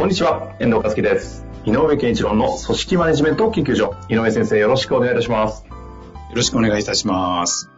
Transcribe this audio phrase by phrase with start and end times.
[0.00, 1.44] こんにちは、遠藤和樹です。
[1.66, 3.94] 井上健一郎の組織マネジメント研究所。
[4.08, 5.66] 井上先生、よろしくお願いいたします。
[5.66, 5.74] よ
[6.36, 7.68] ろしくお願いいたします。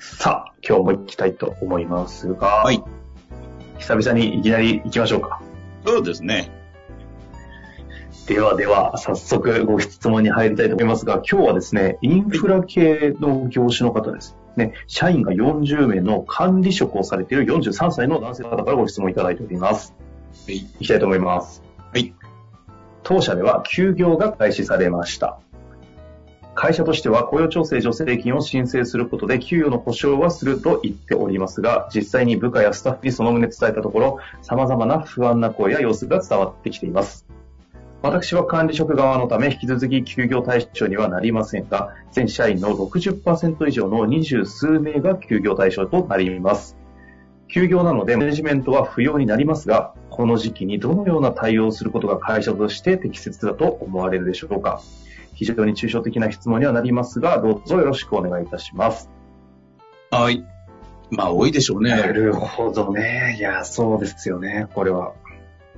[0.00, 2.82] さあ、今日も行きたいと思いますが、はい。
[3.78, 5.40] 久々にいきなり行きましょうか。
[5.86, 6.50] そうですね。
[8.26, 14.36] ではでは、早速ご質問に入りたいと思いますが、今日はですね、インフラ系の業種の方です。
[14.56, 19.94] ね、社員が40名の管理職をされている43歳の男性の方からご質問いただいております。
[20.46, 20.56] はい。
[20.56, 21.62] いきたいと思います。
[21.92, 22.14] はい。
[23.02, 25.38] 当社では休業が開始されました。
[26.54, 37.28] 会社としては雇用調整助成金を申請することで給与の保証はすると言っておりますが、実際に部下やスタッフにその旨伝えたところ、様々な不安な声や様子が伝わってきています。
[38.02, 46.76] 私は管理職側のため引き続き休業対象にはなりませんが、全社員の60%以上の二十数名が休業対象となります。
[47.48, 54.82] 休業なのでマネジメントは不要になりますが、この時期にどのような対応をすることが会社として適切だと思われるでしょうか？
[55.34, 59.08] 非常に抽象的な質問にはなりますが、どうぞよろしくお願いいたします。
[60.10, 60.44] はい。
[61.12, 61.94] まあ、多いでしょうね。
[62.02, 63.36] るほどね。
[63.38, 65.12] いや、そうですよね、これは。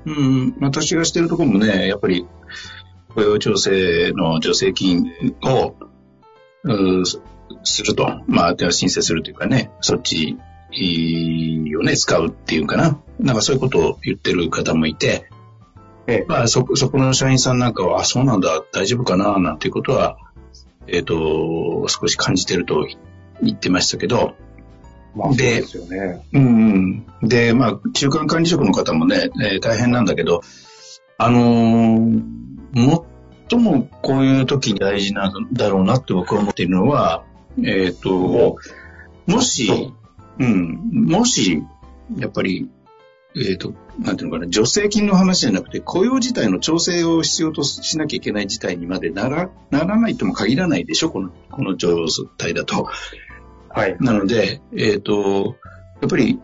[0.07, 0.57] うん。
[0.63, 2.27] 私がしてるところもね、やっぱり、
[3.15, 5.13] 雇用調整の助成金
[5.45, 5.75] を、
[7.63, 8.23] すると。
[8.27, 10.39] まあ、申請するというかね、そっち
[11.77, 13.01] をね、使うっていうかな。
[13.19, 15.29] なんかそういうことを言ってる方もいて、
[16.07, 20.19] ええ、まあ、そ、そこの社員さんなんかは、あ、そうなんだ、大丈夫かな、なんていうことは、
[20.87, 22.87] えっ、と、少し感じてると
[23.43, 24.35] 言ってましたけど、
[25.15, 26.25] まあ、そうでですよね。
[26.33, 27.29] うんうん。
[27.29, 30.43] で、まあ、中間管理職の方もね、えー大変なんだけど、
[31.19, 32.23] あのー
[33.51, 37.25] 最もこういう時に大事なんだろうなって僕は思っているのは、
[37.65, 38.59] えっ、と、
[39.27, 39.93] もし、
[40.41, 41.63] うん、もし、
[42.17, 42.71] やっぱり、
[43.37, 52.07] えっ、と、なんていうのかな、助成金の話じゃなくて、雇用自体の調整を必要としなきゃいけない事態にまでなら、ならないとも限らないでしょ、この、この状
[52.39, 52.89] 態だと。
[53.69, 53.97] はい。
[54.01, 55.57] なので、えっ、と、
[56.01, 56.41] やっぱり、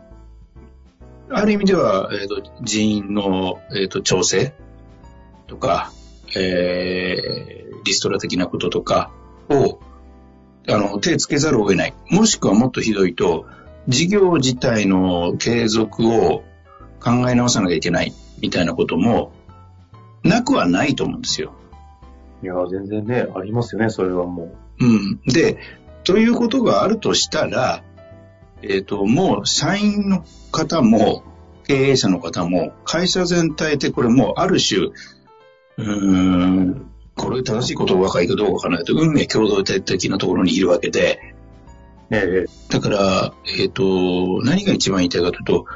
[1.31, 4.53] ある意味では、えっ、と、人員の、えっ、と、調整
[5.47, 5.91] とか、
[6.37, 9.11] えー、リストラ的なこととか
[9.49, 9.81] を、
[10.69, 11.95] あの、手つけざるを得ない。
[12.11, 13.47] もしくはもっとひどいと、
[13.89, 16.43] 事業自体の継続を
[17.01, 19.33] 考え直さなきゃいけないみたいなことも、
[20.23, 21.53] なくはないと思うんですよ。
[22.43, 25.21] いや、全然ね、ありますよね、それはもうん。
[25.27, 25.59] で、
[26.05, 27.83] ということがあるとしたら、
[28.63, 31.23] えっ、と、もう社員の方も、
[31.67, 41.36] 経営者の方も、会社全体でこれもうある種、うーん、これ正しいことが若いかどうかわからないと、運命共同体的なところにいるわけで、う。
[42.11, 45.67] ええだから、えっ、と、何が一番言いたいかというと、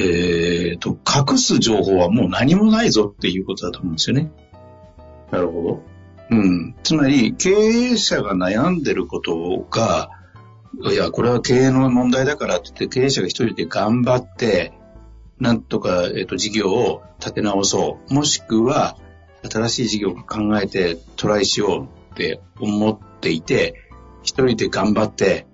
[0.00, 4.32] えっ、と、隠す情報はもう何もないぞっていうことだと思うんですよね。
[5.30, 5.82] なるほど。
[6.30, 6.74] うん。
[6.82, 10.10] つまり、経営者が悩んでることが、
[10.90, 14.72] いや、これは経営の問題だからって言って、経営者が一人で頑張って、
[15.38, 18.14] なんとか、えっ、と、事業を立て直そう。
[18.14, 18.96] もしくは、
[19.50, 23.74] 新しい事業を考えてトライしようって思っていて、
[24.22, 25.46] 一人で頑張って、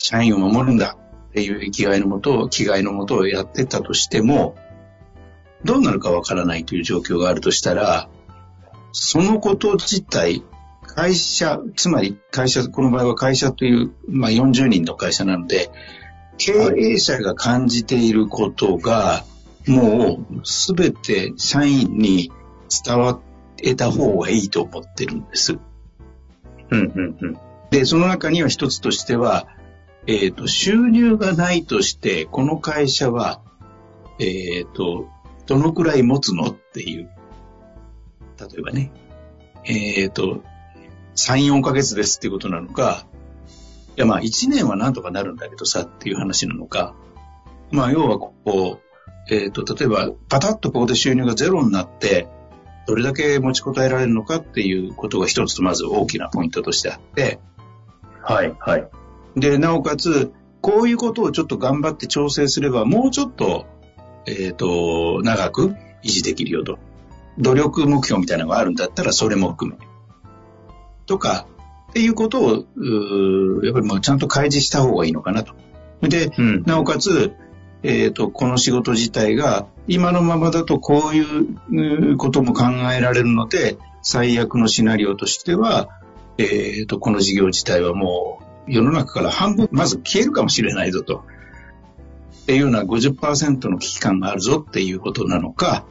[0.00, 0.96] 社員を守るんだ
[1.28, 4.56] っていう生きがいのもと、気概のもとをやってたとしても、
[5.64, 8.08] どうなるかわからないという状況があるとしたら、
[8.92, 10.42] そのこと自体、
[10.82, 15.70] 会社、つまり会社、この場合は会社という、まあ40人の会社なので、
[16.38, 19.24] 経営者が感じていることが、
[19.68, 22.32] もうすべて社員に
[22.84, 23.20] 伝わ
[23.62, 25.58] えた方がいいと思ってるんです。
[26.70, 27.38] うん、うん、うん。
[27.70, 29.46] で、その中には一つとしては、
[30.06, 33.40] えっ、と、収入がないとして、この会社は、
[34.18, 35.08] えっ、と、
[35.46, 37.10] どのくらい持つのっていう。
[38.38, 38.92] 例えばね、
[39.64, 40.42] えっ、と、
[41.16, 43.06] 3、4ヶ月ですっていうことなのか、
[43.96, 46.94] いやまあ1年はなんとかなるんだけどさっていう話なのか、
[47.70, 48.80] まあ要はここ、
[49.28, 52.26] えっ、と、例えばパタッとここで収入がゼロになって、
[52.86, 57.38] どれだけ持ちこたえられるのかっていうことが一つとまず大きなポイントとしてあって、
[58.22, 58.88] はい、はい。
[59.36, 63.66] で、なおかつ、こういうことをちょっと頑張って調整すれば、もうちょっと、
[64.26, 66.78] えっ、ー、と、長く維持できるよと。
[67.38, 69.78] 努力目標みたいなのがあるんだったら、それも含め。
[71.06, 71.46] とか、
[71.90, 72.50] っていうことを、
[73.64, 75.54] やっぱりもうちゃんと開示した方がいいのかなと。
[76.02, 77.32] で、うん、なおかつ、
[77.82, 85.88] えっ、ー、と、この仕事自体が、今のままだとこういうことも考えられるので、最悪のシナリオとしては、
[86.38, 91.24] えっ、ー、と、この事業自体はもう世の中から半分、まず消えるかもしれないぞと。
[92.42, 95.84] っていうような50%の危機感があるぞっていうことなのか、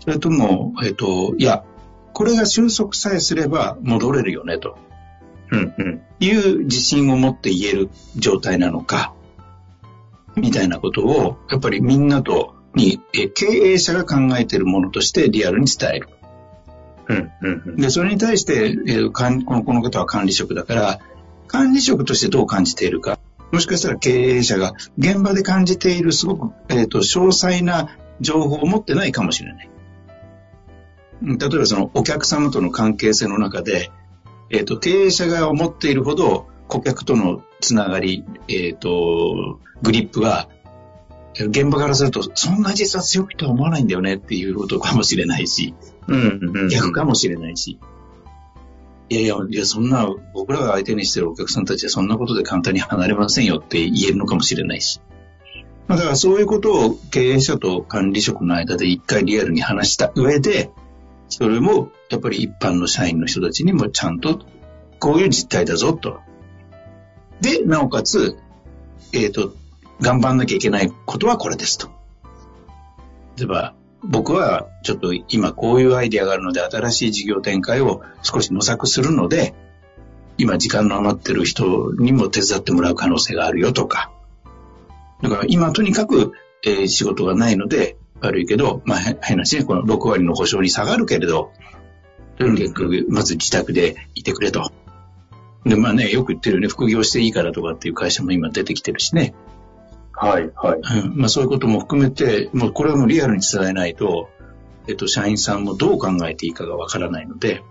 [0.00, 1.64] それとも、えっ、ー、と、いや、
[2.12, 4.78] これが収束さえすれば戻れるよねと。
[5.50, 6.02] うんうん。
[6.20, 9.14] いう自信を持って言える状態なのか、
[10.36, 16.08] みたいなことを、やっぱりみんなと、に、え経営者が考えているものとしてリアルに伝える。
[17.08, 21.00] うんうんうん、で、それに対して、えー、このこの方は管理職だから、
[21.50, 23.18] 管理職としてどう感じているか。
[23.50, 29.70] もしかしたら経営者が現場で感じているすごく、えーと、詳細な情報を持ってないかもしれない。
[31.22, 33.90] 例えばそのお客様との関係性の中で、
[34.50, 40.48] えっ、ー、と、経営者が思っているほど顧客とのつながり、えっ、ー、と、グリップが、
[41.34, 45.74] 現場からすると、そんな実は強くとは思わないんだよねっていうことかもしれないし、
[46.06, 47.80] うんうん、逆かもしれないし。
[49.10, 55.00] いやいや、いや、そんな、僕らが相手にしてるお客さんたちはそんなことで簡単に離れませんよって言えるのかもしれないし。
[55.88, 60.70] まあ、だからそういうことを経営者と管理職の間で一回リアルに話した上で、
[61.28, 64.40] それもやっぱり一般の社員の人たちにもちゃんと
[65.00, 66.20] こういう実態だぞと。
[67.40, 68.36] で、なおかつ、
[69.12, 69.56] えっ、ー、と、
[70.00, 71.88] 頑張んなきゃいけないことはこれですと。
[73.36, 79.54] 例えば、僕はちょっと今こういうアイデアがあるので新しい事業展開を少し模索するので、
[80.38, 84.10] 今時間の余ってる人にも手伝ってもらう可能性があるよとか。
[85.22, 86.32] だから今とにかく、
[86.64, 91.52] えー、仕事がないので悪いけど、まあ変な話ね、この6割の保証に下がるけれど、
[92.38, 94.70] とにかくまず自宅でいてくれと。
[95.66, 99.34] で、まあね、よく言ってるよね、副業していいからとかっていう会社も今出てきてるしね。
[100.20, 100.80] はい、はい。
[101.04, 104.28] うん、まあそういうことも含めて、もうこれはもうリアルに伝えないと、
[104.86, 107.62] えっと、社員さんもどう考えていいかがわからないので、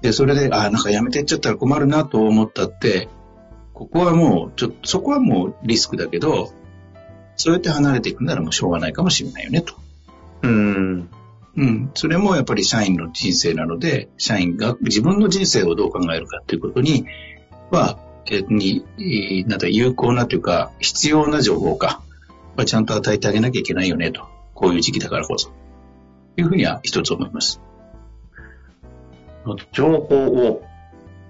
[0.00, 3.08] で、それで、ああ、なんかやめてっちゃったら困るなと思ったって、
[3.74, 6.52] ここはもう、ちょっと、そこはもうリスクだけど、
[7.36, 9.74] そうやって離れていくならもうしょうがないかもしれないよね、と。
[10.42, 11.08] うん。
[11.56, 11.90] うん。
[11.94, 17.06] それもやっぱり社員の人生なので、社員が自分の人生をどう考えるかっていうことに
[17.70, 17.98] は、
[18.48, 18.84] に、
[19.46, 22.02] なんか有効なというか、必要な情報か、
[22.66, 24.26] ちゃんと与えてあげなきゃいけないよねと。
[24.54, 25.50] こういう時期だからこそ。
[26.36, 27.60] いうふうには一つ思います。
[29.72, 30.62] 情報を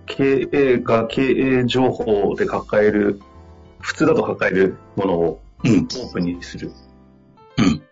[0.07, 3.21] 経営が経営情報で抱える、
[3.81, 6.73] 普通だと抱えるものをオープンにする。
[7.59, 7.83] うん。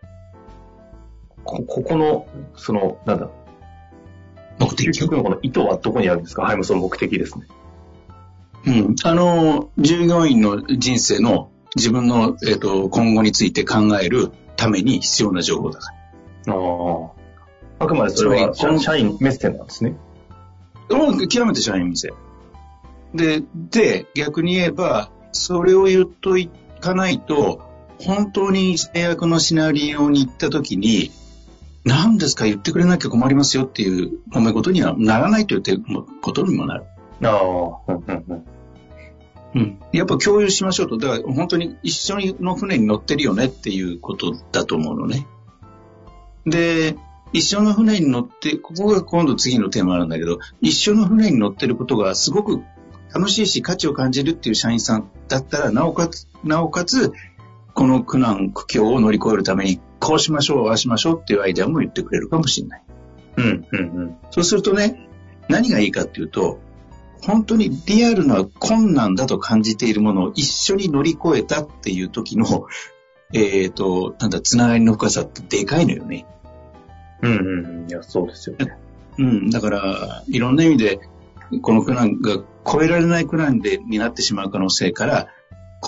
[1.45, 2.27] こここの、
[2.57, 3.29] その、なんだ。
[4.59, 4.87] 目的。
[4.87, 6.43] 結局のこの意図はどこにあるんですか？
[6.43, 7.47] はい、もうその目的ですね。
[8.67, 8.95] うん。
[9.05, 15.93] あの、従業員の人生の自分の、えっ、ー、と、今後について考えるために必要な情報だか
[16.47, 16.55] ら。
[16.55, 17.17] ああ。
[17.79, 19.97] あくまでそれは社員目線なんですね。
[20.91, 22.13] もう極めて社員目線。
[23.15, 27.61] で、で、逆に言えば、それを言っといかないと、
[28.01, 31.11] 本当に最悪のシナリオに行った時に、
[31.85, 35.63] 何ですか言ってくれなきゃ困りますよっていう褒め事にはならないという
[36.21, 36.85] ことにもなる。
[37.23, 37.29] あ
[37.87, 37.93] あ。
[37.93, 38.47] うん。
[39.93, 40.99] やっぱ共有しましょうと。
[40.99, 45.27] だから本当に一緒の船に乗ってるよねっていうことだと思うのね。
[46.45, 46.97] で、
[47.33, 52.63] 一緒の船に乗って、ここが今度次のテーマなんだけど、一緒の船に乗ってることがすごく
[53.15, 57.13] 楽しいし価値を感じるっていう社員さんだったら、なおかつ、なおかつ、
[57.75, 62.83] この苦難、苦境を乗り越えるために、こうしましょう、ああしましょうっていうアイデアも言ってくれるかもしれない。
[63.37, 64.17] うん、うん、うん。
[64.31, 65.09] そうするとね、
[65.49, 66.61] 何がいいかっていうと、
[67.23, 72.67] 本当にリアルな困難だと感じているものを一緒に乗り越えたっていう時の、
[73.33, 76.27] えっ、ー、と、なんだ、つながりの深さってでかいのよね。
[77.23, 77.91] うんうん。
[77.91, 78.77] いや、そうですよね。
[79.19, 79.51] うん。
[79.51, 81.01] だから、いろんな意味で、
[81.63, 85.29] この苦難が超えられない苦難でになってしまう可能性から、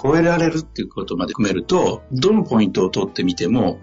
[0.00, 3.78] 超えられるっていうことまで含めると、どのポイントを取ってみても、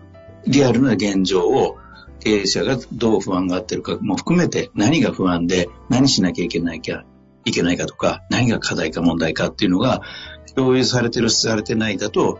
[0.47, 1.77] リアルな現状を
[2.19, 7.03] 経営者がどう不安があってるかも含めて、何が不安で何しなきゃいけないか、
[7.45, 10.01] いけないかとか、何が課題か問題かっていうのが、
[10.55, 12.39] 共有されてる、されてないだと、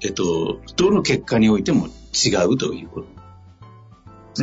[0.00, 3.14] えっと、どの結果においても違うということ。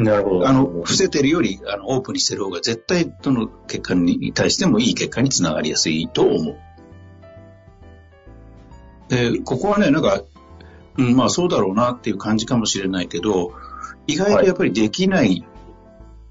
[0.01, 0.47] なるほど。
[0.47, 6.57] あの、伏せてるより、あの、オープンにしてる方が絶対どの結果に対してもいい結果につながりやすいと思う。
[9.09, 10.21] で、ここはね、なんか、
[10.97, 13.53] うん、まあそうだろうなっていう感じかもしれないけど、
[14.07, 15.45] 意外とやっぱりできない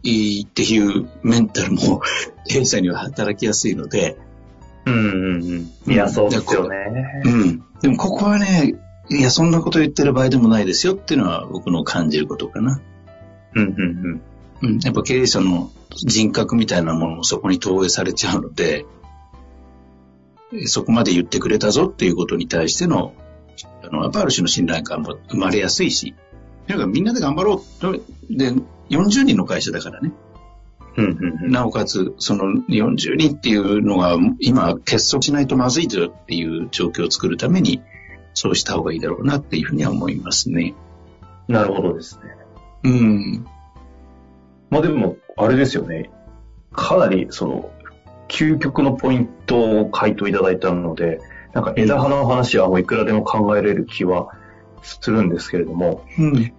[0.03, 2.01] っていうメンタルも
[2.47, 4.17] 経営者には働きやすいので、
[4.87, 4.99] うんう
[5.39, 5.93] んうん。
[5.93, 7.23] いや、そうですよね。
[7.25, 7.65] うん。
[7.81, 8.75] でもここはね、
[9.11, 12.81] いや、そんなこと言ってる場合でもないですよっていうのは僕の感じることかな。
[13.55, 14.23] うんうん
[14.63, 14.79] うん。
[14.81, 18.87] やっぱ経営者の人格みたいなものもそこに投影されちゃうので、
[20.67, 23.15] そこまで言ってくれたぞっていうことに対しての、
[23.83, 26.15] あの、やっぱある種の信頼感も生まれやすいし、
[26.71, 27.93] とにかくみんなで頑張ろうと、
[28.31, 28.53] で、
[28.91, 30.13] 40人の会社だからね。
[30.97, 31.05] うん。
[31.05, 31.51] うんうんうん。
[31.51, 37.83] なおかつ、その40人っていうのが今結束しないとまずいぞっていう状況を作るために、
[38.35, 40.75] そうした方がいいだろうなっていうふうには思いますね。
[41.49, 42.31] なるほどですね。
[42.85, 43.47] うん。
[44.71, 46.11] まあでも、あれですよね。
[46.73, 47.71] かなり、その、
[48.29, 51.21] 究極のポイントを回答いただいたので、
[51.53, 54.29] なんか枝葉の話はもういくらでも考えれる気は
[54.83, 56.53] するんですけれども、うん。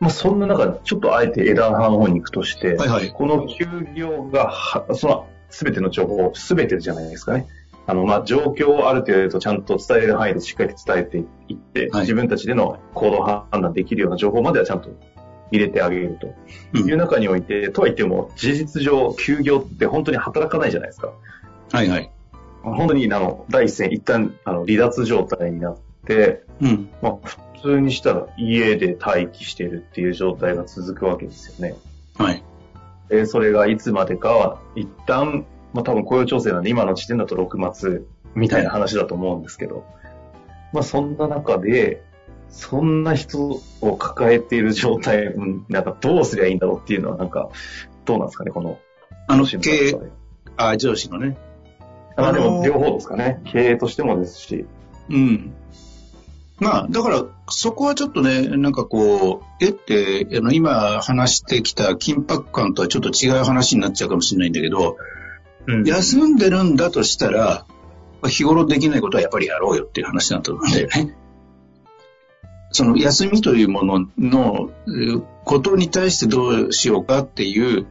[0.00, 3.12] まあそんな中、ちょっとあえて枝葉の方に行くとして、はいはい。
[3.12, 7.46] この休業がは、その、すべての情報、すべてじゃないですかね。
[7.86, 14.90] あの、まあ、状況をある程度ちゃんと伝えれる範囲でしっかり伝えていって、はい自分たちでの行動判断できるような情報まではちゃんと
[15.50, 16.34] 入れてあげると
[16.74, 21.12] うんいう中において、とはいっても、事実上、休業って本当に働かないじゃないですか。
[21.72, 22.10] はいはい。
[22.62, 26.90] 本当に、あの、第一線、一旦、あの、離脱状態になって、うん。
[27.02, 31.76] まあ、普通にしたら家で待機しているっていう状態が続くわけですよね。
[32.16, 32.42] はい。
[33.08, 39.84] で、それがいつまでかは、一旦、まあ多分雇用調整なんで今の時点だと6月みたいな話だと思うんですけど、
[40.72, 42.02] まあそんな中で、
[42.50, 47.50] そんな人を抱えている状態、うんなんかどうすりゃいいんだろうっていうのはなんか、
[48.04, 48.78] どうなんですかね、この。
[49.26, 49.98] あの、経営
[50.56, 51.36] あ、上司のね。
[52.16, 53.40] あであのーも両方ですかね。
[53.44, 54.66] 経営としてもですし。
[55.10, 55.52] うん。
[56.58, 64.96] まあ、だから、そこはちょっとね、なんかこう、えって、あの、今話してきた緊迫感とはちょっと違う話になっちゃうかもしれないんだけど、
[65.66, 67.66] うん休んでるんだとしたら、
[68.26, 71.14] 日頃できないことはやっぱりやろうよっていう話だと思うんだよね。
[72.72, 77.86] その休みというもののえーことに対してどうしようかっていう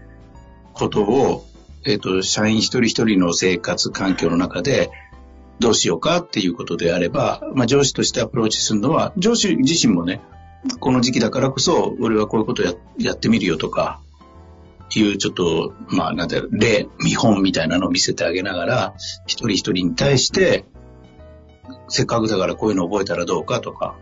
[0.73, 1.47] ことを、
[1.87, 4.91] えっ、と、社員一人一人の生活環境の中で
[5.59, 10.21] どうしようかっていうことであれば、まあ上司としてアプローチするのは、上司自身もね、
[10.79, 13.99] この時期だからこそ、俺はこういうことややってみるよとか、
[14.95, 18.93] いうちょっと、まあ、なんだろう、例、見本みたいなのを見せてあげながら、
[19.25, 20.65] 一人一人に対して、
[21.89, 23.95] せっかくだからこういうの覚えたらどうかとか、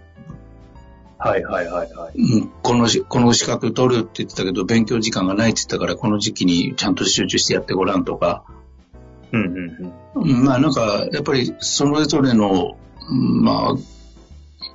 [1.17, 2.13] はいはいはいはい。
[2.17, 8.43] うんこのし、この資格取るって言ってたけど、勉強時間がないって言ったから、この時期にちゃんと集中してやってごらんとか、
[9.31, 10.31] うんうんうん。
[10.33, 12.77] うんまあなんか、やっぱりそれぞれの、
[13.09, 13.75] うんまあ、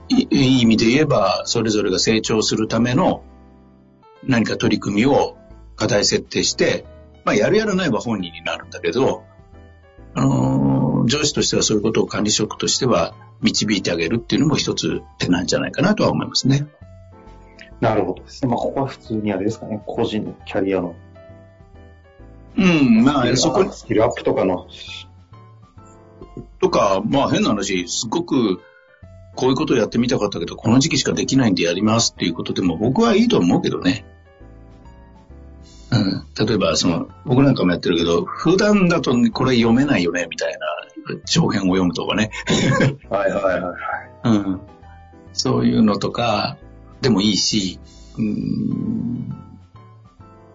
[0.08, 3.22] いいい意味で言えば、それぞれが成長するための
[4.24, 5.36] 何か取り組みを
[5.76, 6.84] 課題設定して、
[7.24, 9.24] まあやるやらないは本人になるんだけど、
[10.14, 16.66] あのー上司としてはそういうことを管理職としては導いてあげるっていうのも一つ手なんじゃないかなとは思いますね。
[17.80, 18.50] なるほどですね。
[18.50, 19.82] まあここは普通にあれですかね。
[19.86, 20.94] 個人のキャリアの。
[22.56, 24.66] うん、まあそこにスキルアップとかの。
[26.60, 28.60] とか、まあ変な話、すごく
[29.34, 34.04] こういうことをやってみたかったけど、この時期しかできないんでやりますっていうことでも僕はいいと思うけどね。
[35.92, 40.58] うん、例えば、その、僕なんかもやってるけど、普段だとこれ読めないよね、みたいな
[41.24, 42.30] 長編を読むとかね。
[43.10, 43.74] はいはいは
[44.24, 44.28] い。
[44.28, 44.60] うん、
[45.32, 46.58] そういうのとか
[47.00, 47.80] でもいいし、
[48.18, 49.34] うん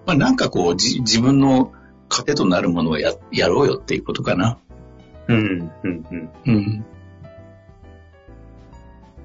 [0.06, 1.74] まあなんかこう、じ自分の
[2.16, 4.58] 糧となるものをややろうよっていうことかな。
[5.28, 6.30] うんうんうん。
[6.46, 6.86] うん。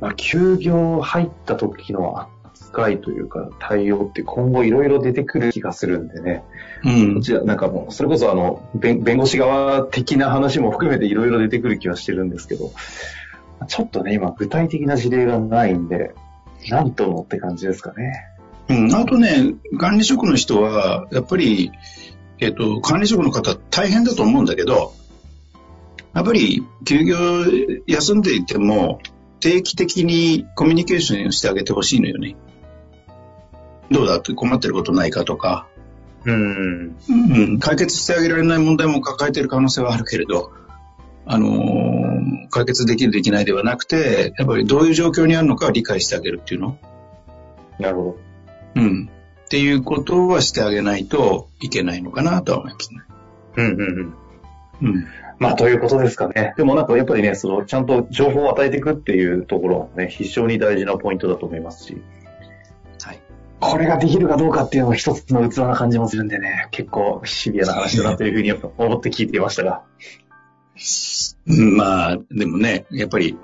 [0.01, 2.27] まあ、休業入った時の
[2.71, 6.43] 扱いというか対応って今後いろいろ出てくる気がするんでね。
[6.85, 7.21] うんこ。
[7.21, 12.73] ちらなんかもう、それこそあの、弁弁護士側的な話も含めていろいろ出てくる気はしてるんですけど、
[13.69, 16.15] ちょっとね、今具体的な事例がないんで、
[16.69, 18.27] なんともって感じですかね。
[18.69, 21.73] うん、あとね、管理職の人は、やっぱり、
[22.41, 24.95] えっ、と、管理職の方大変だと思うんだけど、
[26.15, 27.17] やっぱり休業
[27.87, 29.01] 休んでいても、
[29.41, 32.37] 定期的にコミュニケーションをしてあげてほしいのよね。
[33.91, 35.67] どうだって困ってることないかとか、
[36.25, 36.97] うん。
[37.09, 40.53] うん、解決してあげられない問題も抱えている可能性はあるけれど、
[41.27, 42.01] あのー
[42.51, 46.79] 解決できるできないではなくて、やっぱりどういう状況にあるのかを理解してあげるっていうの。
[47.79, 48.19] なるほど。
[48.75, 49.11] うん。
[49.51, 53.01] っていうことはしてあげないといけないのかなとは思いますね。
[53.57, 54.15] うんうんうん。
[54.83, 55.07] うん。
[55.41, 56.55] まあ、ということですかね。
[56.57, 62.01] でもなんかやっぱりね、その、ちゃんと情報を与えていくっていうところはね、非常に大事なポイントだと思いますし。
[63.03, 63.21] はい。
[63.59, 69.83] これができるかどうかっていうのは一つの器な感じもするんでね、結構シビアな話だなというふうに思って聞いていましたが。
[71.45, 73.37] まあ、でもね、やっぱり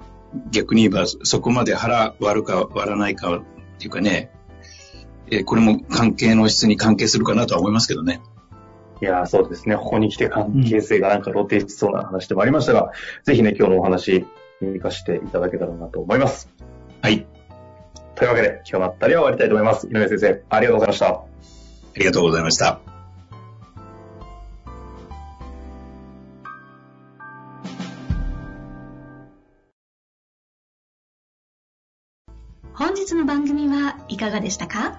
[0.52, 3.42] 逆に言えばそこまで腹割るか割らないかっ
[3.78, 4.30] ていうかね、
[5.30, 8.20] えこれも関係の質に関係するかなとは思いますけどね。
[9.02, 9.76] いやそうですね。
[9.76, 12.90] ここに来て関係性がなんか露呈しそうな話でもありましたが、うん、
[13.24, 14.24] ぜひね、今日のお話、
[14.60, 16.48] 生かしていただけたらなと思います。
[17.02, 17.26] はい。
[18.14, 19.86] というわけで、今日のあたりは終わりたいと思います。
[19.88, 21.06] 井上先生、ありがとうございました。
[21.08, 21.24] あ
[21.98, 22.80] りがとうございました。
[32.72, 34.98] 本日の番組はいかがでしたか？